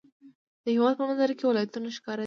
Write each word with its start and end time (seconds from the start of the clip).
د 0.63 0.65
هېواد 0.75 0.95
په 0.97 1.03
منظره 1.07 1.33
کې 1.37 1.45
ولایتونه 1.47 1.87
ښکاره 1.97 2.17
دي. 2.17 2.19